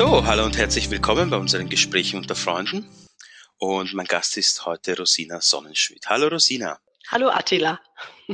[0.00, 2.88] So, hallo und herzlich willkommen bei unseren Gesprächen unter Freunden.
[3.58, 6.06] Und mein Gast ist heute Rosina Sonnenschmidt.
[6.06, 6.80] Hallo Rosina.
[7.08, 7.78] Hallo Attila.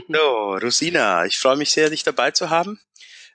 [0.09, 2.80] So, Rosina, ich freue mich sehr, dich dabei zu haben.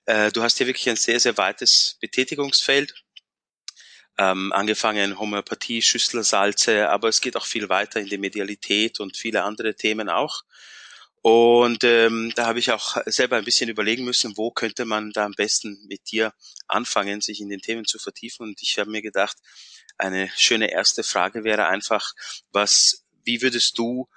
[0.06, 2.94] Äh, du hast hier wirklich ein sehr, sehr weites Betätigungsfeld.
[4.18, 9.44] Ähm, angefangen Homöopathie, Schüsselsalze, aber es geht auch viel weiter in die Medialität und viele
[9.44, 10.44] andere Themen auch.
[11.24, 15.26] Und ähm, da habe ich auch selber ein bisschen überlegen müssen, wo könnte man da
[15.26, 16.34] am besten mit dir
[16.68, 18.48] anfangen, sich in den Themen zu vertiefen.
[18.48, 19.38] Und ich habe mir gedacht,
[19.98, 22.12] eine schöne erste Frage wäre einfach,
[22.52, 24.08] was, wie würdest du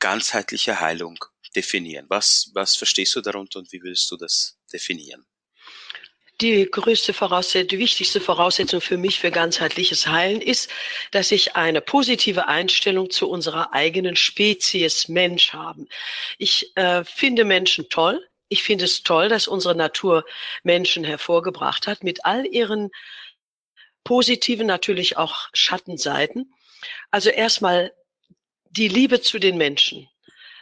[0.00, 1.18] ganzheitliche Heilung
[1.56, 2.06] definieren?
[2.08, 5.24] Was, was verstehst du darunter und wie würdest du das definieren?
[6.40, 10.70] Die größte Voraussetzung, die wichtigste Voraussetzung für mich für ganzheitliches Heilen ist,
[11.10, 15.86] dass ich eine positive Einstellung zu unserer eigenen Spezies Mensch haben.
[16.38, 18.26] Ich äh, finde Menschen toll.
[18.48, 20.24] Ich finde es toll, dass unsere Natur
[20.62, 22.90] Menschen hervorgebracht hat mit all ihren
[24.02, 26.52] positiven, natürlich auch Schattenseiten.
[27.10, 27.92] Also erstmal
[28.70, 30.08] die Liebe zu den Menschen.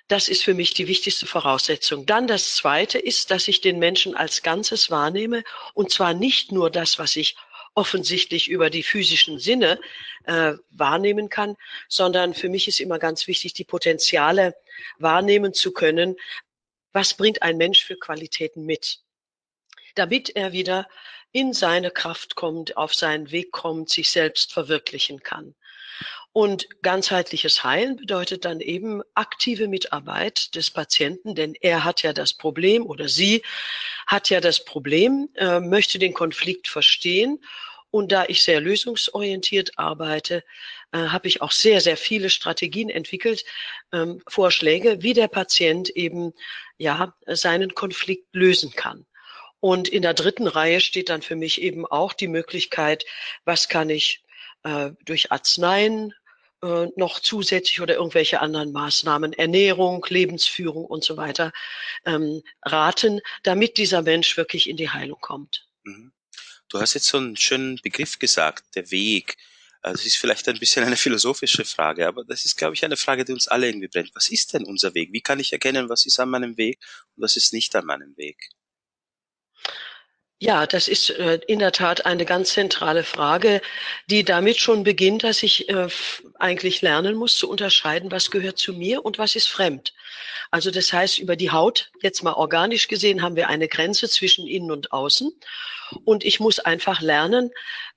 [0.08, 2.06] Das ist für mich die wichtigste Voraussetzung.
[2.06, 6.70] Dann das Zweite ist, dass ich den Menschen als Ganzes wahrnehme und zwar nicht nur
[6.70, 7.36] das, was ich
[7.74, 9.78] offensichtlich über die physischen Sinne
[10.24, 11.56] äh, wahrnehmen kann,
[11.88, 14.56] sondern für mich ist immer ganz wichtig, die Potenziale
[14.98, 16.16] wahrnehmen zu können.
[16.92, 19.00] Was bringt ein Mensch für Qualitäten mit?
[19.94, 20.88] Damit er wieder
[21.32, 25.54] in seine Kraft kommt, auf seinen Weg kommt, sich selbst verwirklichen kann.
[26.38, 32.32] Und ganzheitliches Heilen bedeutet dann eben aktive Mitarbeit des Patienten, denn er hat ja das
[32.32, 33.42] Problem oder sie
[34.06, 37.42] hat ja das Problem, äh, möchte den Konflikt verstehen.
[37.90, 40.44] Und da ich sehr lösungsorientiert arbeite,
[40.92, 43.44] äh, habe ich auch sehr, sehr viele Strategien entwickelt,
[43.92, 46.34] ähm, Vorschläge, wie der Patient eben
[46.76, 49.06] ja seinen Konflikt lösen kann.
[49.58, 53.04] Und in der dritten Reihe steht dann für mich eben auch die Möglichkeit,
[53.44, 54.22] was kann ich
[54.62, 56.14] äh, durch Arzneien
[56.62, 61.52] äh, noch zusätzlich oder irgendwelche anderen Maßnahmen, Ernährung, Lebensführung und so weiter,
[62.04, 65.68] ähm, raten, damit dieser Mensch wirklich in die Heilung kommt.
[65.84, 66.12] Mhm.
[66.68, 69.36] Du hast jetzt so einen schönen Begriff gesagt, der Weg.
[69.80, 72.96] Also das ist vielleicht ein bisschen eine philosophische Frage, aber das ist, glaube ich, eine
[72.96, 74.10] Frage, die uns alle irgendwie brennt.
[74.14, 75.12] Was ist denn unser Weg?
[75.12, 76.78] Wie kann ich erkennen, was ist an meinem Weg
[77.16, 78.50] und was ist nicht an meinem Weg?
[80.40, 83.60] Ja, das ist äh, in der Tat eine ganz zentrale Frage,
[84.08, 85.88] die damit schon beginnt, dass ich äh,
[86.38, 89.94] eigentlich lernen muss zu unterscheiden, was gehört zu mir und was ist fremd.
[90.52, 94.46] Also das heißt, über die Haut, jetzt mal organisch gesehen, haben wir eine Grenze zwischen
[94.46, 95.32] innen und außen.
[96.04, 97.50] Und ich muss einfach lernen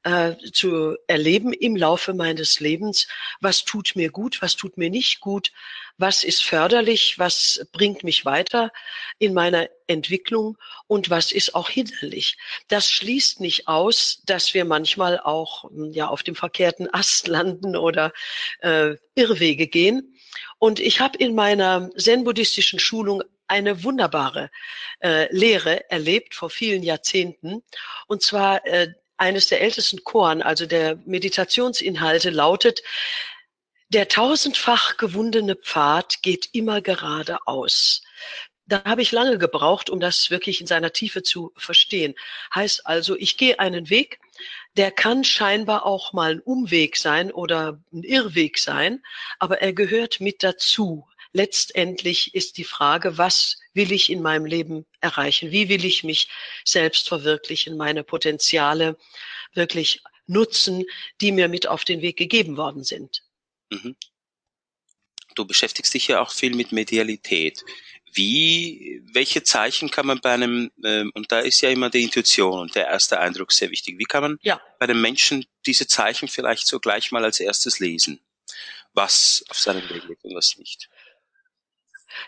[0.03, 3.07] äh, zu erleben im Laufe meines Lebens,
[3.39, 5.51] was tut mir gut, was tut mir nicht gut,
[6.01, 8.71] was ist förderlich, was bringt mich weiter
[9.19, 10.57] in meiner Entwicklung
[10.87, 12.37] und was ist auch hinderlich.
[12.67, 17.75] Das schließt nicht aus, dass wir manchmal auch hm, ja auf dem verkehrten Ast landen
[17.75, 18.11] oder
[18.59, 20.17] äh, Irrwege gehen.
[20.59, 24.49] Und ich habe in meiner zen-buddhistischen Schulung eine wunderbare
[25.01, 27.63] äh, Lehre erlebt vor vielen Jahrzehnten.
[28.07, 32.81] Und zwar äh, eines der ältesten Choren, also der Meditationsinhalte lautet,
[33.93, 38.01] der tausendfach gewundene Pfad geht immer geradeaus.
[38.65, 42.15] Da habe ich lange gebraucht, um das wirklich in seiner Tiefe zu verstehen.
[42.55, 44.19] Heißt also, ich gehe einen Weg,
[44.77, 49.03] der kann scheinbar auch mal ein Umweg sein oder ein Irrweg sein,
[49.39, 51.05] aber er gehört mit dazu.
[51.33, 55.51] Letztendlich ist die Frage, was will ich in meinem Leben erreichen?
[55.51, 56.29] Wie will ich mich
[56.63, 58.97] selbst verwirklichen, meine Potenziale
[59.53, 60.85] wirklich nutzen,
[61.19, 63.21] die mir mit auf den Weg gegeben worden sind?
[63.71, 63.95] Mhm.
[65.35, 67.63] Du beschäftigst dich ja auch viel mit Medialität.
[68.13, 72.59] Wie, welche Zeichen kann man bei einem, äh, und da ist ja immer die Intuition
[72.59, 73.97] und der erste Eindruck sehr wichtig.
[73.97, 74.61] Wie kann man ja.
[74.79, 78.19] bei einem Menschen diese Zeichen vielleicht so gleich mal als erstes lesen?
[78.93, 80.89] Was auf seinem Weg liegt und was nicht?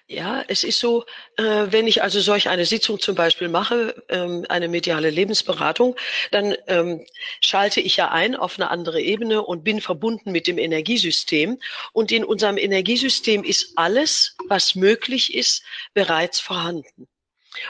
[0.08, 1.06] Ja, es ist so,
[1.38, 5.96] äh, wenn ich also solch eine Sitzung zum Beispiel mache, ähm, eine mediale Lebensberatung,
[6.32, 7.06] dann ähm,
[7.42, 11.60] schalte ich ja ein auf eine andere Ebene und bin verbunden mit dem Energiesystem.
[11.94, 15.64] Und in unserem Energiesystem ist alles, was möglich ist,
[15.94, 17.08] bereits vorhanden.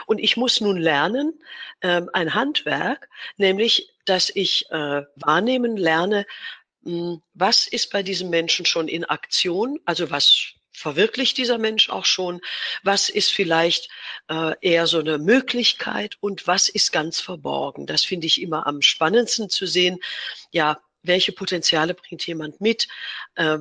[0.06, 1.40] Und ich muss nun lernen,
[1.82, 6.26] ähm, ein Handwerk, nämlich, dass ich äh, wahrnehmen lerne,
[6.82, 11.88] mh, hm, was ist bei diesem Menschen schon in Aktion, also was verwirklicht dieser Mensch
[11.88, 12.40] auch schon?
[12.82, 13.88] Was ist vielleicht
[14.28, 17.86] äh, eher so eine Möglichkeit und was ist ganz verborgen?
[17.86, 20.00] Das finde ich immer am spannendsten zu sehen.
[20.50, 22.88] Ja, welche Potenziale bringt jemand mit?
[23.36, 23.58] Äh,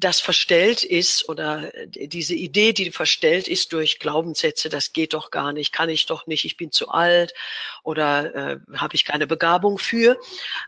[0.00, 5.52] das verstellt ist oder diese Idee, die verstellt ist durch Glaubenssätze, das geht doch gar
[5.52, 7.34] nicht, kann ich doch nicht, ich bin zu alt
[7.82, 10.18] oder äh, habe ich keine Begabung für.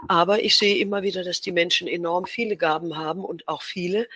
[0.06, 4.06] Aber ich sehe immer wieder, dass die Menschen enorm viele Gaben haben und auch viele,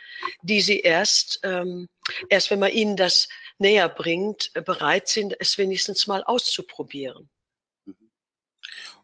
[0.43, 1.89] die sie erst, ähm,
[2.29, 3.29] erst wenn man ihnen das
[3.59, 7.31] näher bringt, bereit sind, es wenigstens mal auszuprobieren.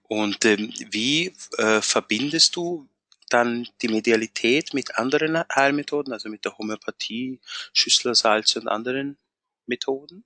[0.02, 2.86] Und ähm, wie äh, verbindest du
[3.32, 7.40] dann die Medialität mit anderen Heilmethoden, also mit der Homöopathie,
[7.72, 9.18] Schüsslersalz und anderen
[9.66, 10.24] Methoden?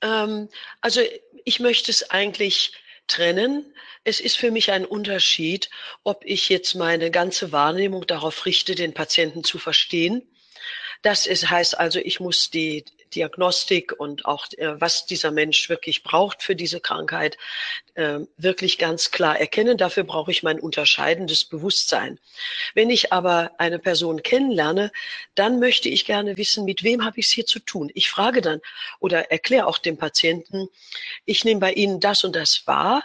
[0.00, 0.48] Ähm,
[0.80, 1.00] also
[1.44, 2.72] ich möchte es eigentlich
[3.06, 3.74] trennen.
[4.04, 5.70] Es ist für mich ein Unterschied,
[6.02, 10.22] ob ich jetzt meine ganze Wahrnehmung darauf richte, den Patienten zu verstehen.
[11.02, 16.02] Das ist, heißt also, ich muss die Diagnostik und auch äh, was dieser Mensch wirklich
[16.02, 17.38] braucht für diese Krankheit
[17.94, 19.78] äh, wirklich ganz klar erkennen.
[19.78, 22.18] Dafür brauche ich mein unterscheidendes Bewusstsein.
[22.74, 24.90] Wenn ich aber eine Person kennenlerne,
[25.34, 27.90] dann möchte ich gerne wissen, mit wem habe ich es hier zu tun.
[27.94, 28.60] Ich frage dann
[29.00, 30.68] oder erkläre auch dem Patienten,
[31.24, 33.02] ich nehme bei Ihnen das und das wahr.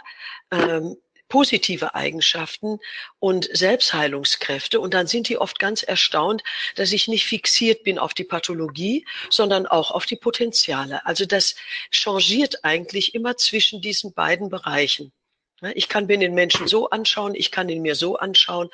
[0.50, 0.96] Ähm,
[1.30, 2.78] positive Eigenschaften
[3.18, 4.78] und Selbstheilungskräfte.
[4.78, 6.42] Und dann sind die oft ganz erstaunt,
[6.74, 11.06] dass ich nicht fixiert bin auf die Pathologie, sondern auch auf die Potenziale.
[11.06, 11.54] Also das
[11.90, 15.12] changiert eigentlich immer zwischen diesen beiden Bereichen.
[15.74, 18.68] Ich kann mir den Menschen so anschauen, ich kann ihn mir so anschauen.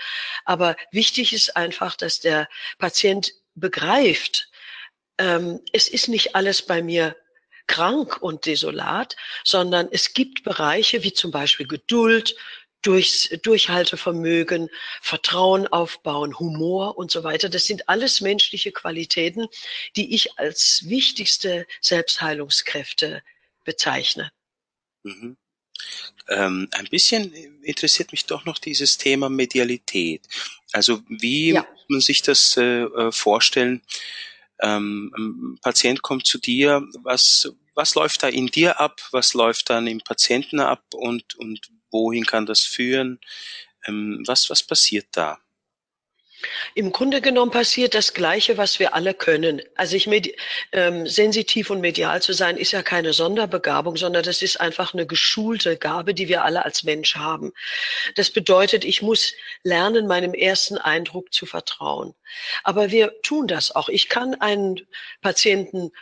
[0.45, 2.49] Aber wichtig ist einfach, dass der
[2.79, 4.49] Patient begreift,
[5.19, 7.17] ähm, es ist nicht alles bei mir
[7.67, 12.37] krank und desolat, sondern es gibt Bereiche wie zum Beispiel Geduld,
[12.83, 14.71] durchs, Durchhaltevermögen,
[15.03, 17.49] Vertrauen aufbauen, Humor und so weiter.
[17.49, 19.49] Das sind alles menschliche Qualitäten,
[19.97, 23.23] die ich als wichtigste Selbstheilungskräfte
[23.65, 24.31] bezeichne.
[25.03, 25.37] Mhm.
[26.29, 27.33] Ähm, ein bisschen
[27.63, 30.27] interessiert mich doch noch dieses Thema Medialität.
[30.73, 31.63] Also wie ja.
[31.63, 33.83] muss man sich das äh, äh vorstellen?
[34.63, 39.71] Ähm, ein Patient kommt zu dir, was, was läuft da in dir ab, was läuft
[39.71, 41.61] dann im Patienten ab und, und
[41.91, 43.21] wohin kann das führen?
[43.87, 45.39] Ähm, was, was passiert da?
[46.75, 49.63] Im Grunde genommen passiert das Gleiche, was wir alle können.
[49.75, 50.09] Also ich
[50.73, 55.07] ähm, sensitiv und medial zu sein, ist ja keine Sonderbegabung, sondern das ist einfach eine
[55.07, 57.53] geschulte Gabe, die wir alle als Mensch haben.
[58.15, 62.15] Das bedeutet, ich muss lernen, meinem ersten Eindruck zu vertrauen.
[62.63, 63.89] Aber wir tun das auch.
[63.89, 64.87] Ich kann einen
[65.21, 65.93] Patienten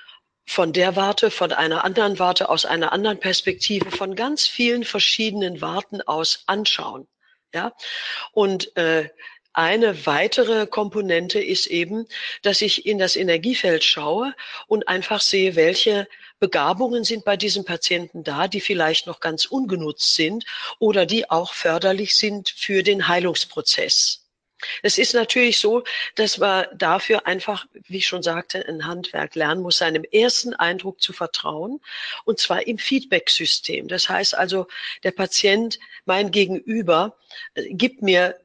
[0.47, 5.61] von der Warte, von einer anderen Warte, aus einer anderen Perspektive, von ganz vielen verschiedenen
[5.61, 7.09] Warten aus anschauen.
[7.55, 7.73] Ja,
[8.33, 9.11] und äh,
[9.55, 12.07] eine weitere Komponente ist eben,
[12.43, 14.35] dass ich in das Energiefeld schaue
[14.67, 16.09] und einfach sehe, welche
[16.41, 20.45] Begabungen sind bei diesem Patienten da, die vielleicht noch ganz ungenutzt sind
[20.79, 24.25] oder die auch förderlich sind für den Heilungsprozess.
[24.83, 25.85] Es ist natürlich so,
[26.15, 31.01] dass man dafür einfach, wie ich schon sagte, ein Handwerk lernen muss, seinem ersten Eindruck
[31.01, 31.81] zu vertrauen,
[32.25, 33.89] und zwar im Feedback-System.
[33.89, 34.67] Das heißt also,
[35.03, 37.17] der Patient, mein Gegenüber,
[37.55, 38.39] äh, gibt mir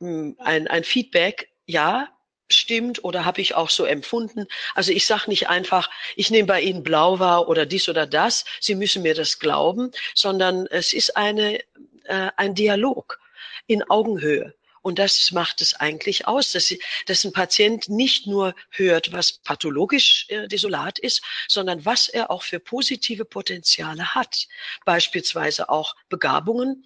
[0.00, 2.08] ein, ein Feedback, ja,
[2.48, 4.46] stimmt oder habe ich auch so empfunden.
[4.74, 8.44] Also ich sage nicht einfach, ich nehme bei Ihnen blau wahr oder dies oder das,
[8.60, 11.58] Sie müssen mir das glauben, sondern es ist eine,
[12.04, 13.18] äh, ein Dialog
[13.66, 14.54] in Augenhöhe.
[14.82, 19.32] Und das macht es eigentlich aus, dass, sie, dass ein Patient nicht nur hört, was
[19.32, 24.46] pathologisch äh, desolat ist, sondern was er auch für positive Potenziale hat.
[24.84, 26.84] Beispielsweise auch Begabungen,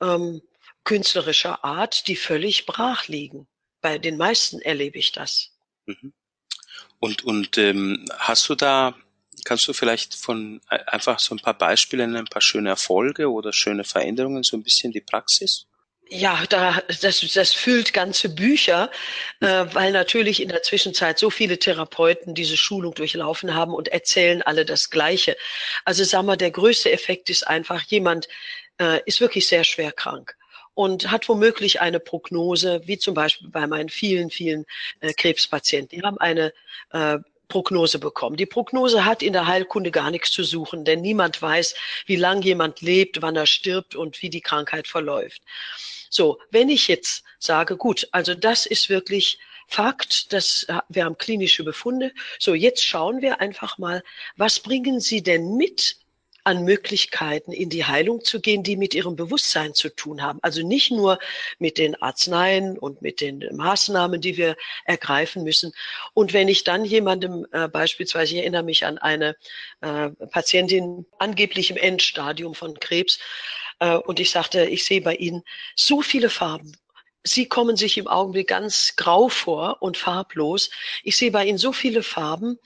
[0.00, 0.42] ähm,
[0.84, 3.46] künstlerischer Art, die völlig brach liegen.
[3.80, 5.50] Bei den meisten erlebe ich das.
[5.86, 6.12] Mhm.
[7.00, 8.94] Und, und ähm, hast du da,
[9.44, 13.52] kannst du vielleicht von äh, einfach so ein paar Beispiele, ein paar schöne Erfolge oder
[13.52, 15.66] schöne Veränderungen, so ein bisschen die Praxis?
[16.08, 18.90] Ja, da, das, das füllt ganze Bücher,
[19.40, 24.42] äh, weil natürlich in der Zwischenzeit so viele Therapeuten diese Schulung durchlaufen haben und erzählen
[24.42, 25.36] alle das Gleiche.
[25.84, 28.28] Also sag mal, der größte Effekt ist einfach, jemand
[28.78, 30.36] äh, ist wirklich sehr schwer krank
[30.74, 34.66] und hat womöglich eine Prognose, wie zum Beispiel bei meinen vielen, vielen
[35.00, 35.98] äh, Krebspatienten.
[35.98, 36.52] Die haben eine
[36.90, 38.36] äh, Prognose bekommen.
[38.36, 41.74] Die Prognose hat in der Heilkunde gar nichts zu suchen, denn niemand weiß,
[42.06, 45.42] wie lang jemand lebt, wann er stirbt und wie die Krankheit verläuft.
[46.10, 51.18] So, wenn ich jetzt sage, gut, also das ist wirklich Fakt, dass äh, wir haben
[51.18, 52.12] klinische Befunde.
[52.38, 54.02] So, jetzt schauen wir einfach mal,
[54.36, 55.96] was bringen Sie denn mit
[56.44, 60.38] an Möglichkeiten, in die Heilung zu gehen, die mit ihrem Bewusstsein zu tun haben.
[60.42, 61.18] Also nicht nur
[61.58, 65.72] mit den Arzneien und mit den Maßnahmen, die wir ergreifen müssen.
[66.12, 69.36] Und wenn ich dann jemandem äh, beispielsweise, ich erinnere mich an eine
[69.80, 73.18] äh, Patientin angeblich im Endstadium von Krebs,
[73.80, 75.42] äh, und ich sagte, ich sehe bei Ihnen
[75.74, 76.76] so viele Farben
[77.26, 80.68] Sie kommen sich im Augenblick ganz grau vor und farblos.
[81.02, 82.58] Ich sehe bei Ihnen so viele Farben.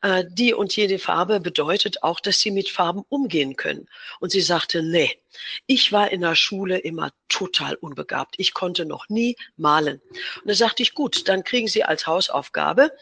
[0.00, 3.88] Äh, die und jede Farbe bedeutet auch, dass Sie mit Farben umgehen können.
[4.18, 5.20] Und sie sagte, nee,
[5.66, 8.36] ich war in der Schule immer total unbegabt.
[8.38, 10.00] Ich konnte noch nie malen.
[10.40, 12.92] Und da sagte ich, gut, dann kriegen Sie als Hausaufgabe,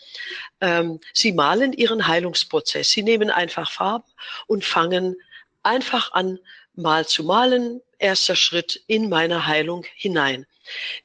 [0.61, 2.90] ähm, Sie malen Ihren Heilungsprozess.
[2.90, 4.11] Sie nehmen einfach Farben
[4.49, 5.14] und fangen
[5.62, 6.40] einfach an,
[6.75, 7.80] mal zu malen.
[7.99, 10.47] Erster Schritt in meine Heilung hinein.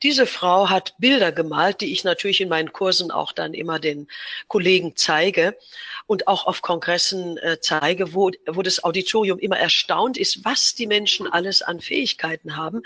[0.03, 4.07] Diese Frau hat Bilder gemalt, die ich natürlich in meinen Kursen auch dann immer den
[4.47, 5.57] Kollegen zeige
[6.09, 10.87] und auch auf Kongressen äh, zeige, wo, wo das Auditorium immer erstaunt ist, was die
[10.87, 12.81] Menschen alles an Fähigkeiten haben,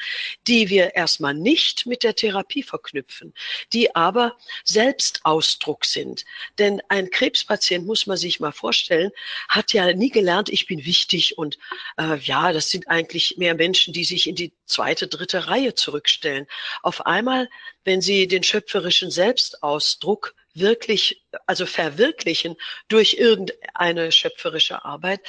[0.48, 3.34] die wir erstmal nicht mit der Therapie verknüpfen,
[3.72, 6.25] die aber Selbstausdruck sind.
[6.60, 9.12] Denn ein Krebspatient, muss man sich mal vorstellen,
[9.48, 11.58] hat ja nie gelernt, ich bin wichtig und
[11.98, 16.48] äh, ja, das sind eigentlich mehr Menschen, die sich in die zweite, dritte Reihe zurückstellen.
[16.82, 17.50] Auf einmal,
[17.84, 22.55] wenn sie den schöpferischen Selbstausdruck wirklich, also verwirklichen
[22.88, 25.22] durch irgendeine schöpferische Arbeit,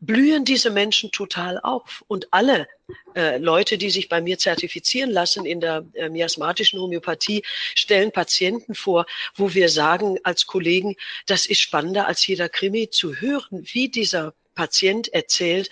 [0.00, 2.04] blühen diese Menschen total auf.
[2.06, 2.68] Und alle
[3.14, 7.42] äh, Leute, die sich bei mir zertifizieren lassen in der äh, miasmatischen Homöopathie,
[7.74, 13.16] stellen Patienten vor, wo wir sagen als Kollegen, das ist spannender als jeder Krimi zu
[13.16, 15.70] hören, wie dieser Patient erzählt,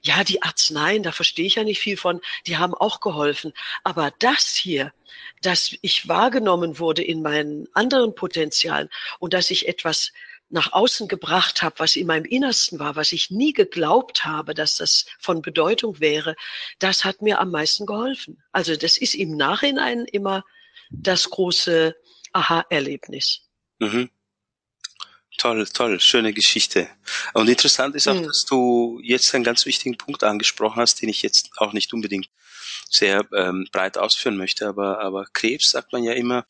[0.00, 3.52] ja, die Arzneien, da verstehe ich ja nicht viel von, die haben auch geholfen.
[3.82, 4.92] Aber das hier,
[5.42, 10.12] dass ich wahrgenommen wurde in meinen anderen Potenzialen und dass ich etwas
[10.50, 14.76] nach außen gebracht habe, was in meinem Innersten war, was ich nie geglaubt habe, dass
[14.76, 16.36] das von Bedeutung wäre,
[16.78, 18.40] das hat mir am meisten geholfen.
[18.52, 20.44] Also das ist im Nachhinein immer
[20.90, 21.96] das große
[22.32, 23.48] Aha-Erlebnis.
[23.80, 24.10] Mhm.
[25.38, 26.88] Toll, toll, schöne Geschichte.
[27.32, 28.26] Und interessant ist auch, mhm.
[28.26, 32.28] dass du jetzt einen ganz wichtigen Punkt angesprochen hast, den ich jetzt auch nicht unbedingt
[32.90, 36.44] sehr ähm, breit ausführen möchte, aber, aber Krebs sagt man ja immer,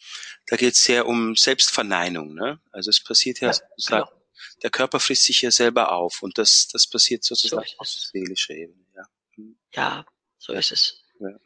[0.47, 2.35] da geht es sehr um Selbstverneinung.
[2.35, 2.61] Ne?
[2.73, 4.23] Also es passiert ja, ja sozusagen, genau.
[4.63, 8.55] der Körper frisst sich ja selber auf und das, das passiert sozusagen so auf seelischer
[8.55, 8.85] Ebene.
[8.97, 9.05] Ja,
[9.35, 9.59] hm.
[9.75, 10.07] ja
[10.39, 11.05] so ist es.
[11.21, 11.37] Ja.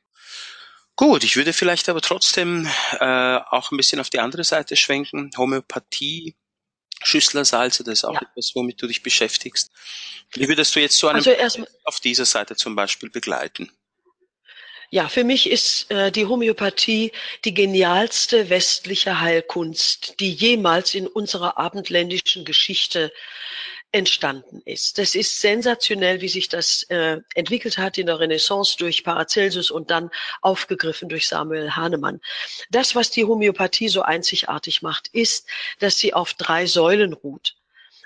[0.94, 2.68] Gut, ich würde vielleicht aber trotzdem
[3.00, 5.30] äh, auch ein bisschen auf die andere Seite schwenken.
[5.36, 6.36] Homöopathie
[7.02, 8.22] Schüsslersalze, das ist auch ja.
[8.22, 9.70] etwas, womit du dich beschäftigst.
[10.34, 13.70] Wie würdest du jetzt so einen also auf dieser Seite zum Beispiel begleiten?
[14.90, 17.12] Ja, für mich ist äh, die Homöopathie
[17.46, 23.10] die genialste westliche Heilkunst, die jemals in unserer abendländischen Geschichte
[23.92, 24.96] entstanden ist.
[24.98, 29.90] Das ist sensationell, wie sich das äh, entwickelt hat in der Renaissance durch Paracelsus und
[29.90, 32.20] dann aufgegriffen durch Samuel Hahnemann.
[32.70, 35.46] Das, was die Homöopathie so einzigartig macht, ist,
[35.78, 37.54] dass sie auf drei Säulen ruht.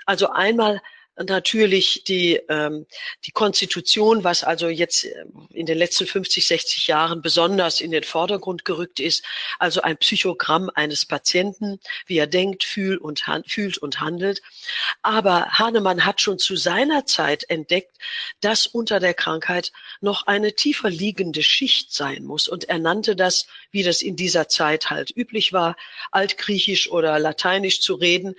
[0.05, 0.81] Also einmal
[1.23, 2.85] natürlich die, ähm,
[3.25, 8.03] die Konstitution, was also jetzt äh, in den letzten 50, 60 Jahren besonders in den
[8.03, 9.23] Vordergrund gerückt ist,
[9.59, 14.41] also ein Psychogramm eines Patienten, wie er denkt, fühlt und, fühlt und handelt.
[15.01, 17.97] Aber Hahnemann hat schon zu seiner Zeit entdeckt,
[18.41, 19.71] dass unter der Krankheit
[20.01, 22.47] noch eine tiefer liegende Schicht sein muss.
[22.47, 25.75] Und er nannte das, wie das in dieser Zeit halt üblich war,
[26.11, 28.35] altgriechisch oder lateinisch zu reden,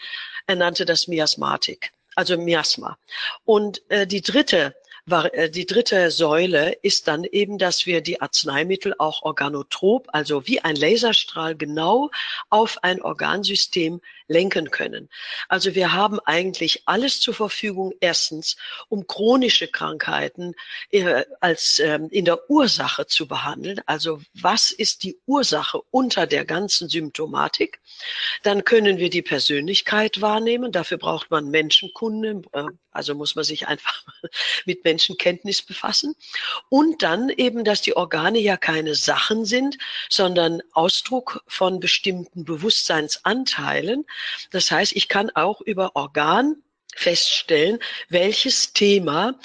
[0.47, 2.99] er nannte das Miasmatik also Miasma.
[3.45, 4.75] Und äh, die dritte
[5.11, 10.61] äh, die dritte Säule ist dann eben, dass wir die Arzneimittel auch organotrop, also wie
[10.61, 12.11] ein Laserstrahl genau
[12.51, 15.09] auf ein Organsystem lenken können.
[15.49, 18.57] Also wir haben eigentlich alles zur Verfügung, erstens,
[18.89, 20.55] um chronische Krankheiten
[20.91, 23.81] äh, als ähm, in der Ursache zu behandeln.
[23.87, 27.81] Also was ist die Ursache unter der ganzen Symptomatik?
[28.43, 30.73] Dann können wir die Persönlichkeit wahrnehmen.
[30.73, 32.43] Dafür braucht man Menschenkunde.
[32.53, 34.05] Äh, also muss man sich einfach
[34.67, 36.15] mit Menschenkenntnis befassen.
[36.69, 39.79] Und dann eben, dass die Organe ja keine Sachen sind,
[40.11, 44.05] sondern Ausdruck von bestimmten Bewusstseinsanteilen.
[44.51, 46.57] Das heißt, ich kann auch über Organ
[46.99, 47.79] feststellen,
[48.09, 49.39] welches Thema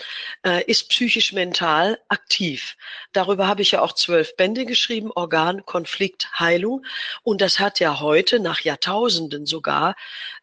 [0.45, 2.75] äh, ist psychisch-mental aktiv.
[3.11, 6.83] Darüber habe ich ja auch zwölf Bände geschrieben, Organ, Konflikt, Heilung.
[7.21, 9.95] Und das hat ja heute, nach Jahrtausenden sogar,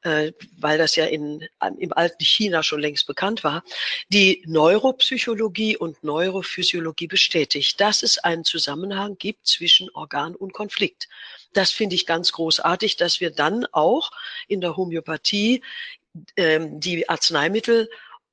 [0.02, 1.47] äh, weil das ja in,
[1.79, 3.64] im alten China schon längst bekannt war,
[4.09, 11.09] die Neuropsychologie und Neurophysiologie bestätigt, dass es einen Zusammenhang gibt zwischen Organ und Konflikt.
[11.52, 14.12] Das finde ich ganz großartig, dass wir dann auch
[14.47, 15.64] in der Homöopathie ähm,
[16.14, 17.88] die Arzneimittel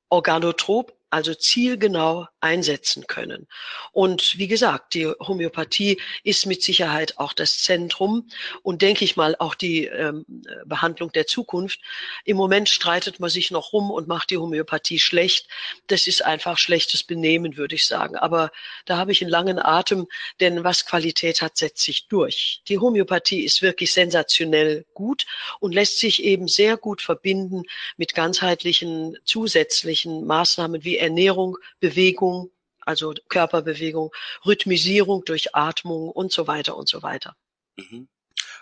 [0.08, 3.46] organotrop also zielgenau einsetzen können.
[3.92, 8.28] Und wie gesagt, die Homöopathie ist mit Sicherheit auch das Zentrum
[8.62, 10.24] und denke ich mal auch die ähm,
[10.66, 11.80] Behandlung der Zukunft.
[12.24, 15.48] Im Moment streitet man sich noch rum und macht die Homöopathie schlecht.
[15.86, 18.16] Das ist einfach schlechtes Benehmen, würde ich sagen.
[18.16, 18.50] Aber
[18.84, 20.06] da habe ich einen langen Atem,
[20.40, 22.60] denn was Qualität hat, setzt sich durch.
[22.68, 25.26] Die Homöopathie ist wirklich sensationell gut
[25.60, 27.62] und lässt sich eben sehr gut verbinden
[27.96, 32.50] mit ganzheitlichen zusätzlichen Maßnahmen wie Ernährung, Bewegung,
[32.80, 34.10] also Körperbewegung,
[34.46, 37.36] Rhythmisierung durch Atmung und so weiter und so weiter.
[37.76, 38.08] Mhm.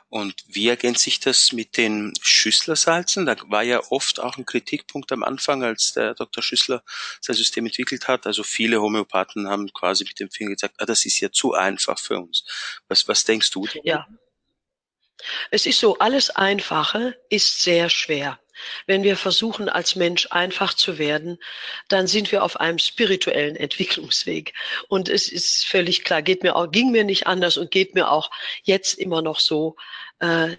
[0.09, 3.27] Und wie ergänzt sich das mit den Schüsslersalzen?
[3.27, 6.43] Da war ja oft auch ein Kritikpunkt am Anfang, als der Dr.
[6.43, 6.85] Schüssler
[7.21, 8.27] sein System entwickelt hat.
[8.27, 11.99] Also viele Homöopathen haben quasi mit dem Finger gesagt, ah, das ist ja zu einfach
[11.99, 12.45] für uns.
[12.89, 13.67] Was, was denkst du?
[13.83, 14.07] Ja.
[15.51, 18.39] Es ist so, alles Einfache ist sehr schwer.
[18.87, 21.39] Wenn wir versuchen, als Mensch einfach zu werden,
[21.89, 24.55] dann sind wir auf einem spirituellen Entwicklungsweg.
[24.89, 28.11] Und es ist völlig klar, geht mir auch, ging mir nicht anders und geht mir
[28.11, 28.31] auch
[28.63, 29.77] jetzt immer noch so.
[30.21, 30.57] Äh,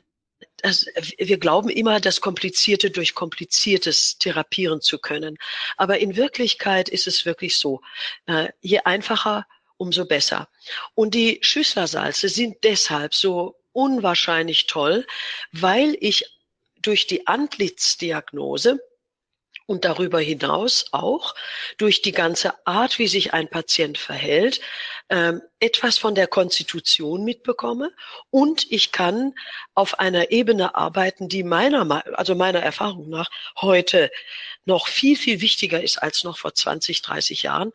[0.58, 0.86] das,
[1.18, 5.38] wir glauben immer, das Komplizierte durch Kompliziertes therapieren zu können.
[5.78, 7.82] Aber in Wirklichkeit ist es wirklich so,
[8.26, 9.46] äh, je einfacher,
[9.78, 10.50] umso besser.
[10.96, 15.06] Und die Schüsslersalze sind deshalb so unwahrscheinlich toll,
[15.52, 16.26] weil ich
[16.82, 18.80] durch die Antlitzdiagnose
[19.68, 21.36] und darüber hinaus auch
[21.78, 24.62] durch die ganze Art, wie sich ein Patient verhält,
[25.10, 27.92] ähm, etwas von der Konstitution mitbekomme.
[28.32, 29.36] Und ich kann
[29.76, 33.30] auf einer Ebene arbeiten, die meiner, also meiner Erfahrung nach
[33.62, 34.10] heute
[34.68, 37.72] noch viel, viel wichtiger ist als noch vor 20, 30 Jahren,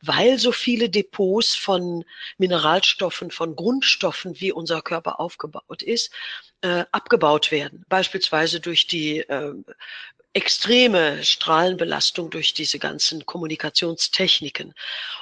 [0.00, 2.04] weil so viele Depots von
[2.38, 6.12] Mineralstoffen, von Grundstoffen, wie unser Körper aufgebaut ist,
[6.60, 7.84] äh, abgebaut werden.
[7.88, 9.54] Beispielsweise durch die äh,
[10.36, 14.74] extreme Strahlenbelastung durch diese ganzen Kommunikationstechniken.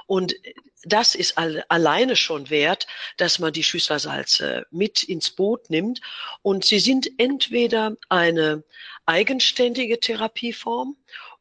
[0.06, 0.34] Und
[0.82, 6.00] das ist all, alleine schon wert, dass man die Schüsslersalze mit ins Boot nimmt.
[6.42, 8.64] Und sie sind entweder eine
[9.06, 10.96] eigenständige Therapieform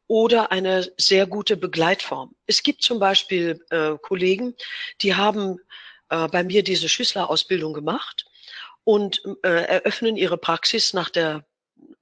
[0.06, 2.32] oder eine sehr gute Begleitform.
[2.46, 4.54] Es gibt zum Beispiel äh, Kollegen,
[5.02, 5.58] die haben
[6.10, 8.24] äh, bei mir diese Schüsslerausbildung gemacht
[8.84, 11.44] und äh, eröffnen ihre Praxis nach der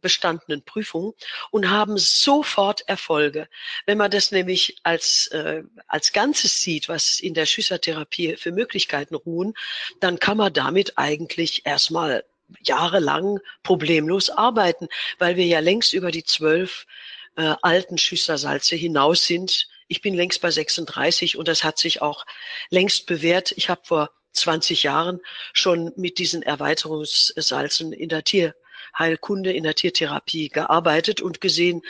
[0.03, 1.15] bestandenen Prüfung
[1.51, 3.49] und haben sofort Erfolge.
[3.87, 9.15] Wenn man das nämlich als, äh, als Ganzes sieht, was in der Schüssertherapie für Möglichkeiten
[9.15, 9.55] ruhen,
[10.01, 12.25] dann kann man damit eigentlich erstmal
[12.61, 14.89] jahrelang problemlos arbeiten,
[15.19, 16.87] weil wir ja längst über die zwölf
[17.37, 19.69] äh, alten Schüssersalze hinaus sind.
[19.89, 22.25] Ich bin längst bei 36 und das hat sich auch
[22.71, 23.53] längst bewährt.
[23.53, 25.21] Ich habe vor 20 Jahren
[25.53, 28.55] schon mit diesen Erweiterungssalzen in der Tier
[28.99, 31.83] Heilkunde in der Tiertherapie gearbeitet und gesehen,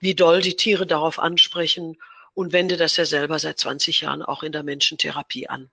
[0.00, 1.98] wie doll die Tiere darauf ansprechen
[2.34, 5.70] und wende das ja selber seit 20 Jahren auch in der Menschentherapie an.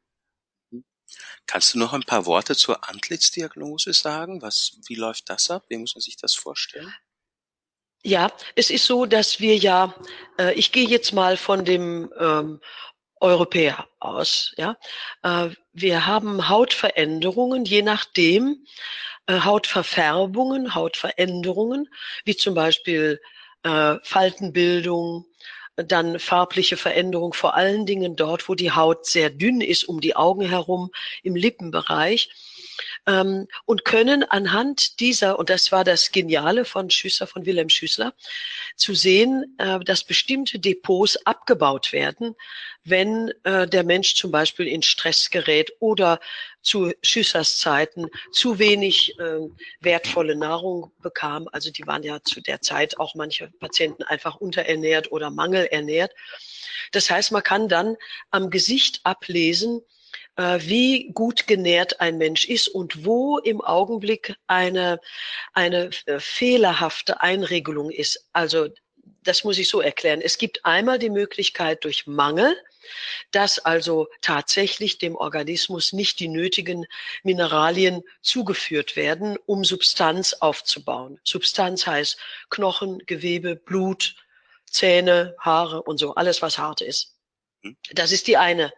[1.46, 4.42] Kannst du noch ein paar Worte zur Antlitzdiagnose sagen?
[4.42, 5.66] Was, wie läuft das ab?
[5.70, 6.94] Wie muss man sich das vorstellen?
[8.04, 9.96] Ja, es ist so, dass wir ja,
[10.38, 12.62] äh, ich gehe jetzt mal von dem ähm,
[13.20, 14.54] Europäer aus.
[14.58, 14.78] Ja,
[15.24, 18.66] äh, wir haben Hautveränderungen, je nachdem,
[19.30, 21.90] Hautverfärbungen, Hautveränderungen,
[22.26, 23.20] wie zum Beispiel
[23.64, 25.26] äh, Faltenbildung,
[25.76, 30.16] dann farbliche Veränderung, vor allen Dingen dort, wo die Haut sehr dünn ist, um die
[30.16, 30.92] Augen herum,
[31.24, 32.30] im Lippenbereich
[33.08, 38.14] ähm, und können anhand dieser, und das war das Geniale von Schüssler, von Wilhelm Schüssler,
[38.76, 42.36] zu sehen, äh, dass bestimmte Depots abgebaut werden,
[42.84, 46.20] wenn äh, der Mensch zum Beispiel in Stress gerät oder
[46.62, 49.40] zu Schüssers Zeiten zu wenig äh,
[49.82, 51.48] wertvolle Nahrung bekam.
[51.52, 56.12] Also die waren ja zu der Zeit auch manche Patienten einfach unterernährt oder mangelernährt.
[56.92, 57.98] Das heißt, man kann dann
[58.32, 59.82] am Gesicht ablesen,
[60.38, 65.00] wie gut genährt ein Mensch ist und wo im Augenblick eine,
[65.54, 68.28] eine äh, fehlerhafte Einregelung ist.
[68.34, 68.68] Also
[69.24, 70.22] das muss ich so erklären.
[70.22, 72.56] Es gibt einmal die Möglichkeit durch Mangel,
[73.32, 76.86] dass also tatsächlich dem Organismus nicht die nötigen
[77.24, 81.20] Mineralien zugeführt werden, um Substanz aufzubauen.
[81.24, 82.18] Substanz heißt
[82.50, 84.16] Knochen, Gewebe, Blut,
[84.70, 87.16] Zähne, Haare und so, alles was hart ist.
[87.62, 87.78] Hm.
[87.94, 88.72] Das ist die eine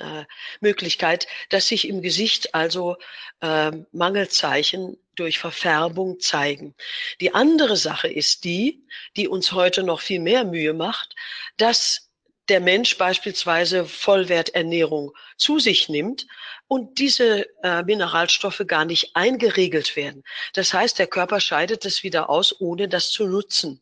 [0.00, 0.24] äh,
[0.60, 2.96] Möglichkeit, dass sich im Gesicht also
[3.40, 6.74] äh, Mangelzeichen durch Verfärbung zeigen.
[7.20, 8.84] Die andere Sache ist die,
[9.16, 11.14] die uns heute noch viel mehr Mühe macht,
[11.56, 12.10] dass
[12.48, 16.26] der Mensch beispielsweise Vollwerternährung zu sich nimmt
[16.66, 20.24] und diese äh, Mineralstoffe gar nicht eingeregelt werden.
[20.54, 23.80] Das heißt, der Körper scheidet es wieder aus, ohne das zu nutzen.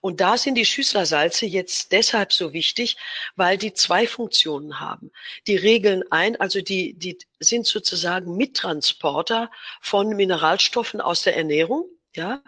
[0.00, 2.96] Und da sind die Schüsslersalze jetzt deshalb so wichtig,
[3.36, 5.10] weil die zwei Funktionen haben.
[5.46, 9.50] Die regeln ein, also die, die sind sozusagen Mittransporter
[9.80, 11.86] von Mineralstoffen aus der Ernährung.
[12.14, 12.42] Ja,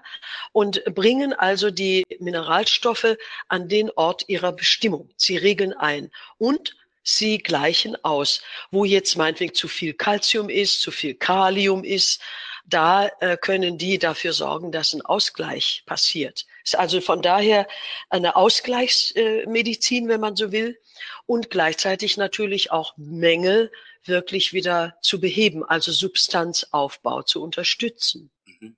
[0.52, 5.10] und bringen also die Mineralstoffe an den Ort ihrer Bestimmung.
[5.18, 10.90] Sie regeln ein und sie gleichen aus, wo jetzt meinetwegen zu viel Calcium ist, zu
[10.90, 12.22] viel Kalium ist,
[12.68, 16.46] da äh, können die dafür sorgen, dass ein Ausgleich passiert.
[16.74, 17.66] Also von daher
[18.10, 20.78] eine Ausgleichsmedizin, wenn man so will,
[21.26, 23.70] und gleichzeitig natürlich auch Mängel
[24.04, 28.30] wirklich wieder zu beheben, also Substanzaufbau zu unterstützen.
[28.44, 28.76] Mhm.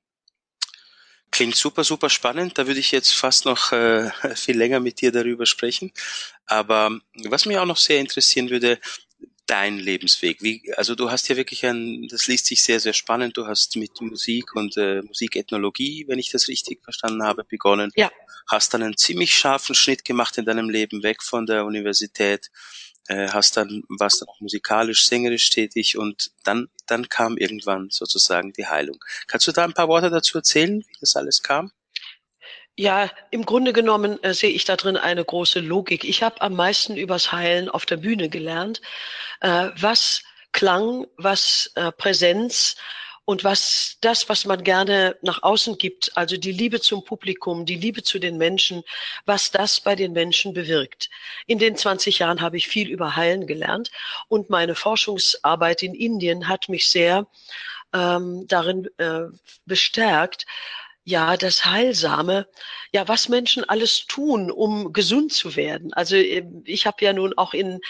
[1.30, 2.58] Klingt super, super spannend.
[2.58, 5.92] Da würde ich jetzt fast noch äh, viel länger mit dir darüber sprechen.
[6.46, 8.80] Aber was mich auch noch sehr interessieren würde,
[9.50, 10.42] dein Lebensweg?
[10.42, 13.36] Wie, also du hast ja wirklich ein, das liest sich sehr, sehr spannend.
[13.36, 17.90] Du hast mit Musik und äh, Musikethnologie, wenn ich das richtig verstanden habe, begonnen.
[17.96, 18.10] Ja.
[18.48, 22.50] Hast dann einen ziemlich scharfen Schnitt gemacht in deinem Leben weg von der Universität.
[23.08, 28.52] Äh, hast dann, warst dann auch musikalisch, sängerisch tätig und dann, dann kam irgendwann sozusagen
[28.52, 29.02] die Heilung.
[29.26, 31.72] Kannst du da ein paar Worte dazu erzählen, wie das alles kam?
[32.80, 36.02] Ja, im Grunde genommen äh, sehe ich da drin eine große Logik.
[36.02, 38.80] Ich habe am meisten übers Heilen auf der Bühne gelernt,
[39.42, 42.76] äh, was Klang, was äh, Präsenz
[43.26, 47.74] und was das, was man gerne nach außen gibt, also die Liebe zum Publikum, die
[47.74, 48.82] Liebe zu den Menschen,
[49.26, 51.10] was das bei den Menschen bewirkt.
[51.46, 53.90] In den 20 Jahren habe ich viel über Heilen gelernt
[54.28, 57.26] und meine Forschungsarbeit in Indien hat mich sehr
[57.92, 59.24] ähm, darin äh,
[59.66, 60.46] bestärkt,
[61.10, 62.46] ja, das Heilsame,
[62.92, 65.92] ja, was Menschen alles tun, um gesund zu werden.
[65.92, 67.80] Also ähm, ich habe ja nun auch in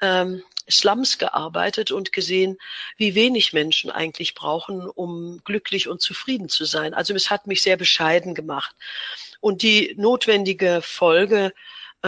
[0.00, 2.56] ähm, Slums gearbeitet und gesehen,
[2.96, 6.94] wie wenig Menschen eigentlich brauchen, um glücklich und zufrieden zu sein.
[6.94, 8.74] Also es hat mich sehr bescheiden gemacht.
[9.40, 11.52] Und die notwendige Folge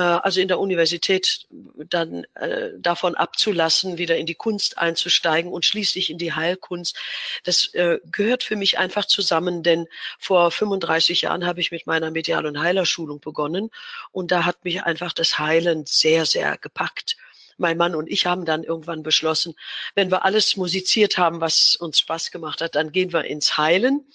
[0.01, 1.47] also in der Universität
[1.89, 6.97] dann äh, davon abzulassen, wieder in die Kunst einzusteigen und schließlich in die Heilkunst.
[7.45, 9.87] Das äh, gehört für mich einfach zusammen, denn
[10.19, 13.71] vor 35 Jahren habe ich mit meiner Medial- und Heilerschulung begonnen
[14.11, 17.17] und da hat mich einfach das Heilen sehr, sehr gepackt
[17.59, 19.55] mein Mann und ich haben dann irgendwann beschlossen,
[19.95, 24.07] wenn wir alles musiziert haben, was uns Spaß gemacht hat, dann gehen wir ins Heilen.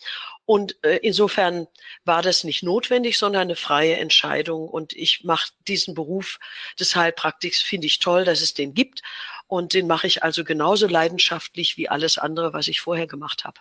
[0.45, 1.67] Und äh, insofern
[2.05, 4.67] war das nicht notwendig, sondern eine freie Entscheidung.
[4.67, 6.39] Und ich mache diesen Beruf
[6.79, 9.03] des Heilpraktiks, finde ich toll, dass es den gibt.
[9.45, 13.59] Und den mache ich also genauso leidenschaftlich wie alles andere, was ich vorher gemacht habe.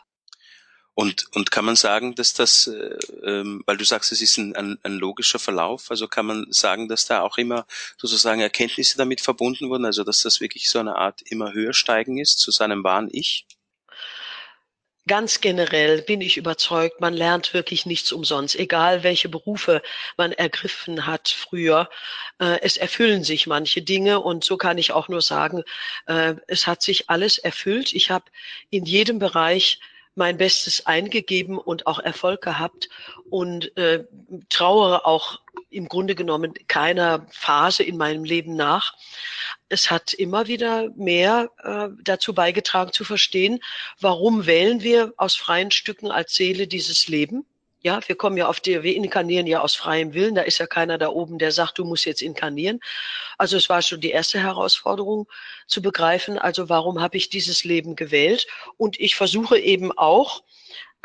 [1.00, 4.56] Und, und kann man sagen, dass das, äh, ähm, weil du sagst, es ist ein,
[4.56, 9.20] ein, ein logischer Verlauf, also kann man sagen, dass da auch immer sozusagen Erkenntnisse damit
[9.20, 12.82] verbunden wurden, also dass das wirklich so eine Art immer höher steigen ist zu seinem
[12.82, 13.46] wahren Ich?
[15.06, 19.82] Ganz generell bin ich überzeugt, man lernt wirklich nichts umsonst, egal welche Berufe
[20.16, 21.88] man ergriffen hat früher.
[22.40, 25.62] Äh, es erfüllen sich manche Dinge und so kann ich auch nur sagen,
[26.06, 27.92] äh, es hat sich alles erfüllt.
[27.92, 28.24] Ich habe
[28.70, 29.78] in jedem Bereich
[30.18, 32.90] mein Bestes eingegeben und auch Erfolg gehabt
[33.30, 34.04] und äh,
[34.50, 38.94] trauere auch im Grunde genommen keiner Phase in meinem Leben nach.
[39.68, 43.60] Es hat immer wieder mehr äh, dazu beigetragen zu verstehen,
[44.00, 47.46] warum wählen wir aus freien Stücken als Seele dieses Leben
[47.80, 50.34] ja, wir kommen ja auf die, wir inkarnieren ja aus freiem Willen.
[50.34, 52.80] Da ist ja keiner da oben, der sagt, du musst jetzt inkarnieren.
[53.36, 55.28] Also es war schon die erste Herausforderung
[55.66, 56.38] zu begreifen.
[56.38, 58.46] Also warum habe ich dieses Leben gewählt?
[58.76, 60.42] Und ich versuche eben auch,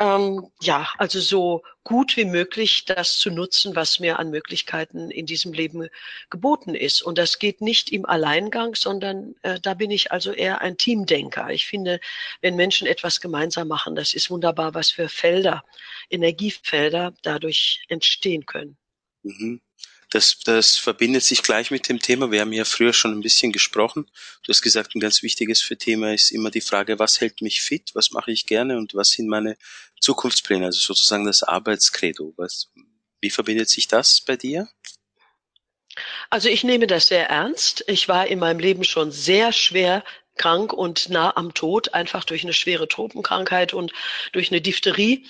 [0.00, 5.26] ähm, ja, also so gut wie möglich das zu nutzen, was mir an Möglichkeiten in
[5.26, 5.88] diesem Leben
[6.30, 7.02] geboten ist.
[7.02, 11.50] Und das geht nicht im Alleingang, sondern äh, da bin ich also eher ein Teamdenker.
[11.50, 12.00] Ich finde,
[12.40, 15.64] wenn Menschen etwas gemeinsam machen, das ist wunderbar, was für Felder,
[16.10, 18.76] Energiefelder dadurch entstehen können.
[19.22, 19.60] Mhm.
[20.14, 22.30] Das, das verbindet sich gleich mit dem Thema.
[22.30, 24.08] Wir haben ja früher schon ein bisschen gesprochen.
[24.44, 27.62] Du hast gesagt, ein ganz wichtiges für Thema ist immer die Frage, was hält mich
[27.62, 29.56] fit, was mache ich gerne und was sind meine
[30.00, 32.32] Zukunftspläne, also sozusagen das Arbeitskredo.
[32.36, 32.70] Was,
[33.20, 34.68] wie verbindet sich das bei dir?
[36.30, 37.82] Also ich nehme das sehr ernst.
[37.88, 40.04] Ich war in meinem Leben schon sehr schwer
[40.36, 43.92] krank und nah am Tod, einfach durch eine schwere Tropenkrankheit und
[44.32, 45.26] durch eine Diphtherie.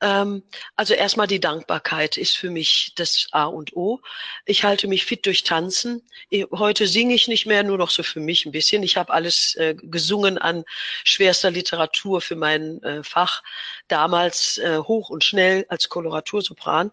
[0.00, 0.42] Ähm,
[0.76, 4.00] also erstmal die Dankbarkeit ist für mich das A und O.
[4.44, 6.02] Ich halte mich fit durch Tanzen.
[6.50, 8.82] Heute singe ich nicht mehr, nur noch so für mich ein bisschen.
[8.82, 10.64] Ich habe alles äh, gesungen an
[11.04, 13.42] schwerster Literatur für mein äh, Fach.
[13.88, 16.90] Damals äh, hoch und schnell als Koloratursopran.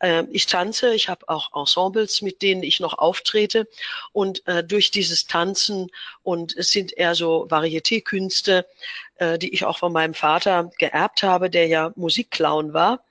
[0.00, 3.68] Äh, ich tanze, ich habe auch Ensembles, mit denen ich noch auftrete.
[4.12, 5.90] Und äh, durch dieses Tanzen
[6.22, 8.66] und es sind eher so Varieté-Künste,
[9.16, 13.04] äh, die ich auch von meinem Vater geerbt habe, der ja Musikclown war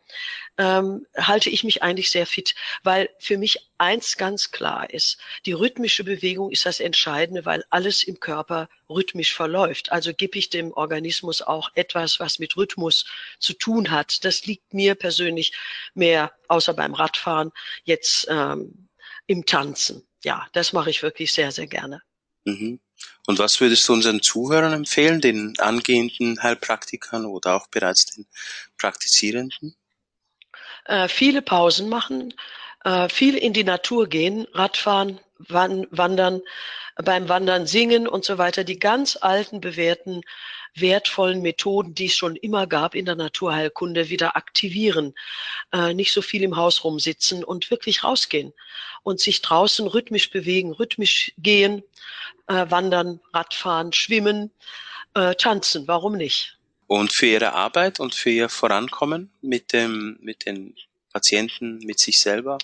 [0.58, 5.54] ähm, halte ich mich eigentlich sehr fit, weil für mich eins ganz klar ist, die
[5.54, 9.92] rhythmische Bewegung ist das Entscheidende, weil alles im Körper rhythmisch verläuft.
[9.92, 13.06] Also gebe ich dem Organismus auch etwas, was mit Rhythmus
[13.40, 14.26] zu tun hat.
[14.26, 15.54] Das liegt mir persönlich
[15.94, 17.52] mehr, außer beim Radfahren,
[17.84, 18.90] jetzt ähm,
[19.28, 20.08] im Tanzen.
[20.24, 22.02] Ja, das mache ich wirklich sehr, sehr gerne.
[22.46, 22.80] Mhm.
[23.26, 28.26] Und was würdest du unseren Zuhörern empfehlen, den angehenden Heilpraktikern oder auch bereits den
[28.78, 29.76] Praktizierenden?
[30.88, 32.34] äh, viele Pausen machen,
[32.84, 36.42] äh, viel in die Natur gehen, Radfahren, wandern,
[36.96, 38.64] beim Wandern singen und so weiter.
[38.64, 40.22] Die ganz alten, bewährten,
[40.74, 45.14] wertvollen Methoden, die es schon immer gab in der Naturheilkunde, wieder aktivieren.
[45.72, 48.54] Äh, nicht so viel im Haus rumsitzen und wirklich rausgehen
[49.04, 51.84] und sich draußen rhythmisch bewegen, rhythmisch gehen,
[52.48, 54.52] äh, wandern, Radfahren, schwimmen,
[55.14, 55.88] äh, tanzen.
[55.88, 56.58] Warum nicht?
[56.88, 60.76] Und für ihre Arbeit und für ihr Vorankommen mit dem, mit den
[61.12, 62.58] Patienten, mit sich selber?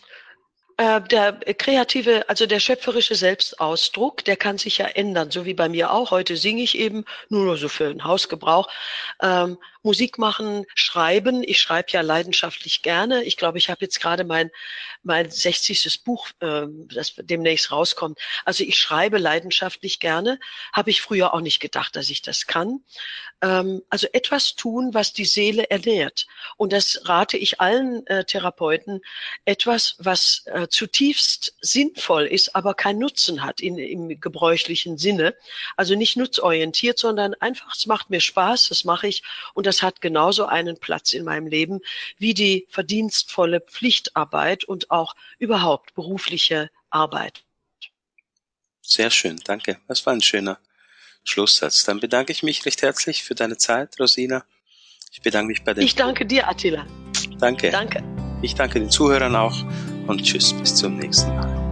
[0.77, 5.69] Äh, der kreative, also der schöpferische Selbstausdruck, der kann sich ja ändern, so wie bei
[5.69, 6.11] mir auch.
[6.11, 8.67] Heute singe ich eben nur so für den Hausgebrauch.
[9.21, 11.43] Ähm, Musik machen, schreiben.
[11.45, 13.23] Ich schreibe ja leidenschaftlich gerne.
[13.23, 14.49] Ich glaube, ich habe jetzt gerade mein
[15.03, 16.03] mein 60.
[16.03, 18.17] Buch, äh, das demnächst rauskommt.
[18.45, 20.39] Also ich schreibe leidenschaftlich gerne.
[20.71, 22.83] Habe ich früher auch nicht gedacht, dass ich das kann.
[23.41, 26.27] Ähm, also etwas tun, was die Seele ernährt.
[26.57, 29.01] Und das rate ich allen äh, Therapeuten.
[29.45, 35.35] Etwas, was äh, zutiefst sinnvoll ist, aber keinen Nutzen hat in, im gebräuchlichen Sinne.
[35.75, 39.23] Also nicht nutzorientiert, sondern einfach, es macht mir Spaß, das mache ich.
[39.53, 41.79] Und das hat genauso einen Platz in meinem Leben
[42.17, 47.43] wie die verdienstvolle Pflichtarbeit und auch überhaupt berufliche Arbeit.
[48.81, 49.79] Sehr schön, danke.
[49.87, 50.59] Das war ein schöner
[51.23, 51.85] Schlusssatz.
[51.85, 54.43] Dann bedanke ich mich recht herzlich für deine Zeit, Rosina.
[55.11, 55.83] Ich bedanke mich bei den.
[55.83, 56.85] Ich danke dir, Attila.
[57.39, 57.69] Danke.
[57.69, 58.03] Danke.
[58.41, 59.55] Ich danke den Zuhörern auch
[60.07, 61.62] und tschüss, bis zum nächsten Mal.